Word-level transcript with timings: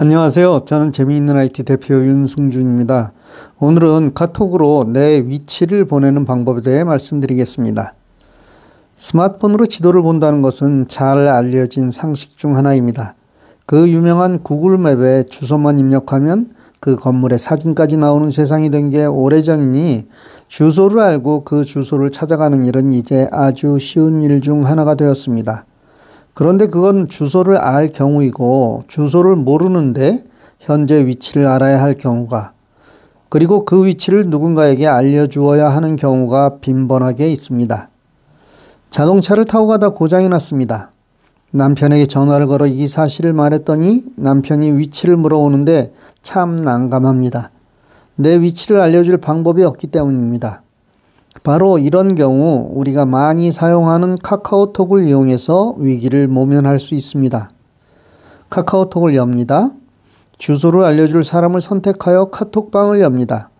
안녕하세요. 0.00 0.60
저는 0.64 0.92
재미있는 0.92 1.36
IT 1.36 1.64
대표 1.64 1.94
윤승준입니다. 1.94 3.10
오늘은 3.58 4.14
카톡으로 4.14 4.84
내 4.92 5.24
위치를 5.26 5.86
보내는 5.86 6.24
방법에 6.24 6.60
대해 6.60 6.84
말씀드리겠습니다. 6.84 7.94
스마트폰으로 8.94 9.66
지도를 9.66 10.02
본다는 10.02 10.40
것은 10.40 10.86
잘 10.86 11.18
알려진 11.26 11.90
상식 11.90 12.38
중 12.38 12.56
하나입니다. 12.56 13.16
그 13.66 13.88
유명한 13.88 14.44
구글 14.44 14.78
맵에 14.78 15.24
주소만 15.24 15.80
입력하면 15.80 16.50
그 16.80 16.94
건물의 16.94 17.40
사진까지 17.40 17.96
나오는 17.96 18.30
세상이 18.30 18.70
된 18.70 18.90
게 18.90 19.04
오래전이니 19.04 20.06
주소를 20.46 21.00
알고 21.00 21.42
그 21.42 21.64
주소를 21.64 22.12
찾아가는 22.12 22.64
일은 22.64 22.92
이제 22.92 23.26
아주 23.32 23.80
쉬운 23.80 24.22
일 24.22 24.40
중 24.42 24.64
하나가 24.64 24.94
되었습니다. 24.94 25.66
그런데 26.38 26.68
그건 26.68 27.08
주소를 27.08 27.56
알 27.56 27.88
경우이고 27.88 28.84
주소를 28.86 29.34
모르는데 29.34 30.22
현재 30.60 31.04
위치를 31.04 31.48
알아야 31.48 31.82
할 31.82 31.94
경우가 31.94 32.52
그리고 33.28 33.64
그 33.64 33.84
위치를 33.84 34.26
누군가에게 34.28 34.86
알려주어야 34.86 35.68
하는 35.68 35.96
경우가 35.96 36.58
빈번하게 36.60 37.28
있습니다. 37.32 37.90
자동차를 38.88 39.46
타고 39.46 39.66
가다 39.66 39.88
고장이 39.88 40.28
났습니다. 40.28 40.92
남편에게 41.50 42.06
전화를 42.06 42.46
걸어 42.46 42.68
이 42.68 42.86
사실을 42.86 43.32
말했더니 43.32 44.04
남편이 44.14 44.78
위치를 44.78 45.16
물어오는데 45.16 45.92
참 46.22 46.54
난감합니다. 46.54 47.50
내 48.14 48.40
위치를 48.40 48.80
알려줄 48.80 49.16
방법이 49.16 49.64
없기 49.64 49.88
때문입니다. 49.88 50.62
바로 51.42 51.78
이런 51.78 52.14
경우 52.14 52.70
우리가 52.74 53.06
많이 53.06 53.52
사용하는 53.52 54.16
카카오톡을 54.22 55.04
이용해서 55.04 55.74
위기를 55.78 56.28
모면할 56.28 56.80
수 56.80 56.94
있습니다. 56.94 57.50
카카오톡을 58.50 59.14
엽니다. 59.14 59.70
주소를 60.38 60.84
알려줄 60.84 61.24
사람을 61.24 61.60
선택하여 61.60 62.30
카톡방을 62.30 63.00
엽니다. 63.00 63.50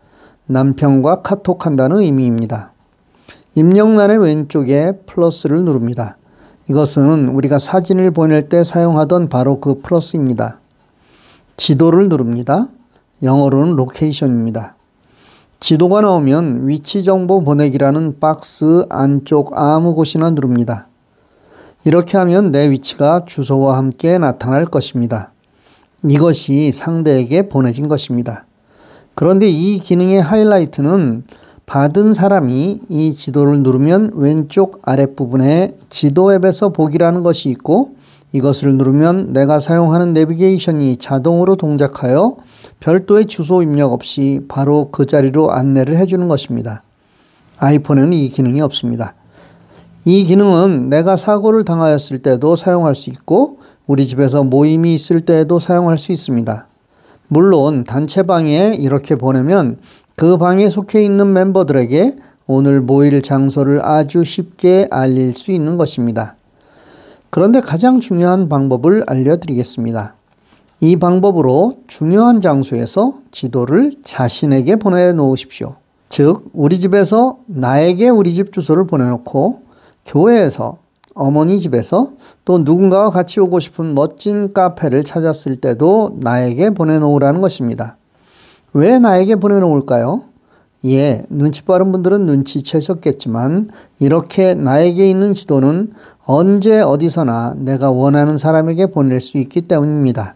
남편과 0.46 1.22
카톡한다는 1.22 1.98
의미입니다. 2.00 2.72
입력란의 3.54 4.18
왼쪽에 4.18 4.92
플러스를 5.06 5.64
누릅니다. 5.64 6.16
이것은 6.70 7.28
우리가 7.28 7.58
사진을 7.58 8.12
보낼 8.12 8.48
때 8.48 8.62
사용하던 8.62 9.28
바로 9.28 9.60
그 9.60 9.80
플러스입니다. 9.80 10.60
지도를 11.56 12.08
누릅니다. 12.08 12.68
영어로는 13.22 13.74
location입니다. 13.76 14.77
지도가 15.60 16.02
나오면 16.02 16.68
위치 16.68 17.02
정보 17.02 17.42
보내기라는 17.42 18.20
박스 18.20 18.86
안쪽 18.88 19.58
아무 19.58 19.94
곳이나 19.94 20.30
누릅니다. 20.30 20.86
이렇게 21.84 22.16
하면 22.18 22.52
내 22.52 22.70
위치가 22.70 23.24
주소와 23.26 23.76
함께 23.76 24.18
나타날 24.18 24.66
것입니다. 24.66 25.32
이것이 26.04 26.70
상대에게 26.70 27.48
보내진 27.48 27.88
것입니다. 27.88 28.46
그런데 29.14 29.48
이 29.48 29.80
기능의 29.80 30.22
하이라이트는 30.22 31.24
받은 31.66 32.14
사람이 32.14 32.80
이 32.88 33.12
지도를 33.12 33.62
누르면 33.62 34.12
왼쪽 34.14 34.80
아랫부분에 34.82 35.76
지도 35.88 36.32
앱에서 36.32 36.70
보기라는 36.70 37.22
것이 37.24 37.50
있고 37.50 37.96
이것을 38.32 38.76
누르면 38.76 39.32
내가 39.32 39.58
사용하는 39.58 40.12
내비게이션이 40.12 40.96
자동으로 40.96 41.56
동작하여 41.56 42.36
별도의 42.80 43.26
주소 43.26 43.62
입력 43.62 43.92
없이 43.92 44.40
바로 44.48 44.90
그 44.90 45.06
자리로 45.06 45.50
안내를 45.50 45.96
해주는 45.96 46.28
것입니다. 46.28 46.82
아이폰에는 47.58 48.12
이 48.12 48.28
기능이 48.28 48.60
없습니다. 48.60 49.14
이 50.04 50.24
기능은 50.24 50.88
내가 50.88 51.16
사고를 51.16 51.64
당하였을 51.64 52.20
때도 52.20 52.56
사용할 52.56 52.94
수 52.94 53.10
있고 53.10 53.58
우리 53.86 54.06
집에서 54.06 54.44
모임이 54.44 54.94
있을 54.94 55.20
때에도 55.20 55.58
사용할 55.58 55.98
수 55.98 56.12
있습니다. 56.12 56.66
물론 57.28 57.84
단체방에 57.84 58.76
이렇게 58.78 59.16
보내면 59.16 59.78
그 60.16 60.36
방에 60.36 60.68
속해 60.68 61.04
있는 61.04 61.32
멤버들에게 61.32 62.16
오늘 62.46 62.80
모일 62.80 63.20
장소를 63.20 63.84
아주 63.84 64.24
쉽게 64.24 64.88
알릴 64.90 65.34
수 65.34 65.52
있는 65.52 65.76
것입니다. 65.76 66.37
그런데 67.30 67.60
가장 67.60 68.00
중요한 68.00 68.48
방법을 68.48 69.04
알려드리겠습니다. 69.06 70.14
이 70.80 70.96
방법으로 70.96 71.78
중요한 71.86 72.40
장소에서 72.40 73.14
지도를 73.32 73.92
자신에게 74.02 74.76
보내놓으십시오. 74.76 75.76
즉, 76.08 76.50
우리 76.52 76.78
집에서 76.78 77.38
나에게 77.46 78.08
우리 78.08 78.32
집 78.32 78.52
주소를 78.52 78.86
보내놓고 78.86 79.62
교회에서 80.06 80.78
어머니 81.14 81.58
집에서 81.58 82.12
또 82.44 82.58
누군가와 82.58 83.10
같이 83.10 83.40
오고 83.40 83.58
싶은 83.58 83.94
멋진 83.94 84.52
카페를 84.52 85.02
찾았을 85.02 85.56
때도 85.56 86.16
나에게 86.20 86.70
보내놓으라는 86.70 87.40
것입니다. 87.40 87.96
왜 88.72 88.98
나에게 88.98 89.36
보내놓을까요? 89.36 90.22
예, 90.84 91.24
눈치 91.28 91.64
빠른 91.64 91.90
분들은 91.90 92.24
눈치채셨겠지만 92.24 93.66
이렇게 93.98 94.54
나에게 94.54 95.10
있는 95.10 95.34
지도는 95.34 95.90
언제 96.30 96.82
어디서나 96.82 97.54
내가 97.56 97.90
원하는 97.90 98.36
사람에게 98.36 98.88
보낼 98.88 99.18
수 99.18 99.38
있기 99.38 99.62
때문입니다. 99.62 100.34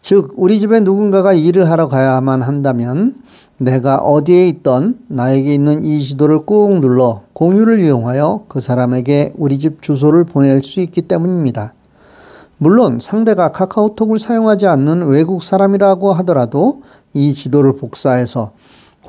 즉, 0.00 0.32
우리 0.34 0.58
집에 0.58 0.80
누군가가 0.80 1.34
일을 1.34 1.68
하러 1.68 1.88
가야만 1.88 2.40
한다면 2.40 3.16
내가 3.58 3.96
어디에 3.96 4.48
있던 4.48 4.98
나에게 5.08 5.52
있는 5.52 5.82
이 5.82 6.00
지도를 6.00 6.46
꾹 6.46 6.80
눌러 6.80 7.20
공유를 7.34 7.80
이용하여 7.80 8.46
그 8.48 8.60
사람에게 8.60 9.34
우리 9.36 9.58
집 9.58 9.82
주소를 9.82 10.24
보낼 10.24 10.62
수 10.62 10.80
있기 10.80 11.02
때문입니다. 11.02 11.74
물론 12.56 12.98
상대가 12.98 13.52
카카오톡을 13.52 14.18
사용하지 14.18 14.68
않는 14.68 15.06
외국 15.06 15.42
사람이라고 15.42 16.14
하더라도 16.14 16.80
이 17.12 17.34
지도를 17.34 17.76
복사해서 17.76 18.52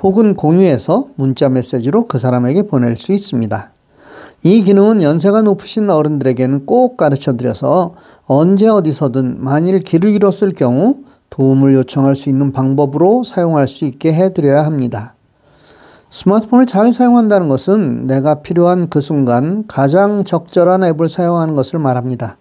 혹은 0.04 0.36
공유해서 0.36 1.08
문자 1.16 1.48
메시지로 1.48 2.08
그 2.08 2.18
사람에게 2.18 2.64
보낼 2.64 2.98
수 2.98 3.14
있습니다. 3.14 3.72
이 4.44 4.64
기능은 4.64 5.04
연세가 5.04 5.44
높으신 5.44 5.90
어른들에게는 5.90 6.66
꼭 6.66 6.98
가르쳐 6.98 7.38
드려서 7.38 7.94
언제 8.26 8.68
어디서든 8.68 9.44
만일 9.44 9.80
길을 9.80 10.10
잃었을 10.10 10.54
경우 10.54 10.98
도움을 11.30 11.74
요청할 11.76 12.16
수 12.16 12.30
있는 12.30 12.52
방법으로 12.52 13.24
사용할 13.24 13.68
수 13.68 13.86
있게 13.86 14.14
해 14.14 14.34
드려야 14.34 14.66
합니다. 14.66 15.16
스마트폰을 16.10 16.66
잘 16.66 16.92
사용한다는 16.92 17.50
것은 17.50 18.08
내가 18.08 18.42
필요한 18.42 18.90
그 18.90 19.00
순간 19.00 19.66
가장 19.68 20.24
적절한 20.24 20.84
앱을 20.84 21.08
사용하는 21.08 21.56
것을 21.56 21.80
말합니다. 21.80 22.38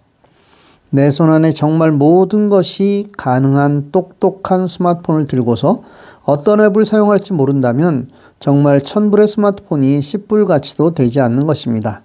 내 0.93 1.09
손 1.09 1.29
안에 1.31 1.51
정말 1.51 1.91
모든 1.91 2.49
것이 2.49 3.07
가능한 3.17 3.91
똑똑한 3.91 4.67
스마트폰을 4.67 5.25
들고서 5.25 5.83
어떤 6.23 6.59
앱을 6.59 6.85
사용할지 6.85 7.31
모른다면 7.33 8.09
정말 8.39 8.81
천불의 8.81 9.27
스마트폰이 9.27 9.99
10불 9.99 10.45
가치도 10.45 10.93
되지 10.93 11.21
않는 11.21 11.47
것입니다. 11.47 12.01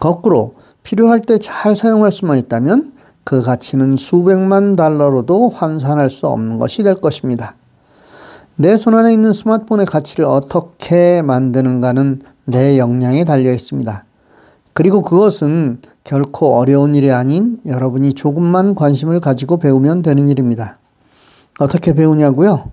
거꾸로 0.00 0.54
필요할 0.82 1.20
때 1.20 1.38
잘 1.38 1.76
사용할 1.76 2.10
수만 2.10 2.38
있다면 2.38 2.92
그 3.22 3.42
가치는 3.42 3.96
수백만 3.96 4.74
달러로도 4.74 5.48
환산할 5.50 6.10
수 6.10 6.26
없는 6.26 6.58
것이 6.58 6.82
될 6.82 6.96
것입니다. 6.96 7.54
내 8.56 8.76
손 8.76 8.94
안에 8.94 9.12
있는 9.12 9.32
스마트폰의 9.32 9.86
가치를 9.86 10.24
어떻게 10.24 11.22
만드는가는 11.22 12.22
내 12.44 12.76
역량에 12.76 13.24
달려 13.24 13.52
있습니다. 13.52 14.04
그리고 14.72 15.02
그것은 15.02 15.78
결코 16.10 16.56
어려운 16.56 16.96
일이 16.96 17.12
아닌 17.12 17.60
여러분이 17.64 18.14
조금만 18.14 18.74
관심을 18.74 19.20
가지고 19.20 19.58
배우면 19.58 20.02
되는 20.02 20.26
일입니다. 20.26 20.78
어떻게 21.60 21.94
배우냐고요? 21.94 22.72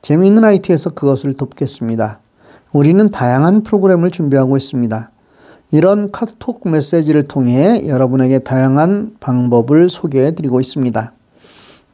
재미있는 0.00 0.44
IT에서 0.44 0.90
그것을 0.90 1.34
돕겠습니다. 1.34 2.20
우리는 2.72 3.04
다양한 3.08 3.64
프로그램을 3.64 4.12
준비하고 4.12 4.56
있습니다. 4.56 5.10
이런 5.72 6.12
카톡 6.12 6.68
메시지를 6.68 7.24
통해 7.24 7.82
여러분에게 7.88 8.38
다양한 8.38 9.16
방법을 9.18 9.90
소개해 9.90 10.36
드리고 10.36 10.60
있습니다. 10.60 11.12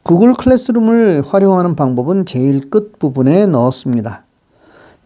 구글 0.03 0.35
클래스룸을 0.35 1.23
활용하는 1.25 1.75
방법은 1.75 2.27
제일 2.27 2.69
끝 2.69 2.99
부분에 2.99 3.47
넣었습니다. 3.47 4.24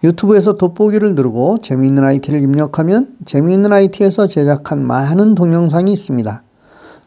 유튜브에서 0.04 0.54
돋보기를 0.54 1.16
누르고 1.16 1.58
재미있는 1.62 2.04
IT를 2.06 2.42
입력하면 2.42 3.16
재미있는 3.26 3.74
IT에서 3.74 4.28
제작한 4.28 4.86
많은 4.86 5.36
동영상이 5.36 5.92
있습니다. 5.92 6.44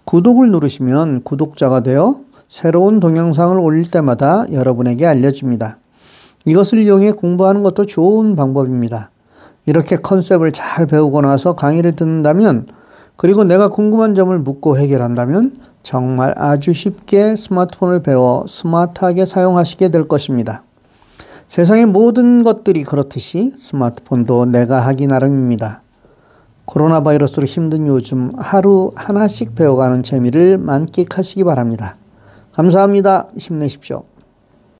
구독을 0.05 0.51
누르시면 0.51 1.23
구독자가 1.23 1.81
되어 1.81 2.21
새로운 2.49 3.01
동영상을 3.01 3.59
올릴 3.59 3.91
때마다 3.91 4.45
여러분에게 4.53 5.07
알려집니다. 5.07 5.79
이것을 6.45 6.81
이용해 6.81 7.13
공부하는 7.13 7.63
것도 7.63 7.87
좋은 7.87 8.37
방법입니다. 8.37 9.11
이렇게 9.65 9.97
컨셉을 9.97 10.53
잘 10.53 10.87
배우고 10.87 11.23
나서 11.23 11.55
강의를 11.55 11.95
듣는다면 11.95 12.67
그리고 13.17 13.45
내가 13.45 13.69
궁금한 13.69 14.15
점을 14.15 14.37
묻고 14.39 14.77
해결한다면 14.77 15.57
정말 15.83 16.35
아주 16.37 16.73
쉽게 16.73 17.37
스마트폰을 17.37 18.03
배워 18.03 18.45
스마트하게 18.47 19.25
사용하시게 19.25 19.91
될 19.91 20.09
것입니다. 20.09 20.65
세상의 21.53 21.85
모든 21.85 22.45
것들이 22.45 22.83
그렇듯이 22.83 23.53
스마트폰도 23.55 24.47
내가 24.47 24.81
하기 24.87 25.07
나름입니다. 25.07 25.83
코로나 26.65 27.03
바이러스로 27.03 27.45
힘든 27.45 27.87
요즘 27.87 28.33
하루 28.39 28.91
하나씩 28.97 29.55
배워가는 29.55 30.03
재미를 30.03 30.57
만끽하시기 30.57 31.45
바랍니다. 31.45 31.97
감사합니다. 32.53 33.29
힘내십시오. 33.37 34.05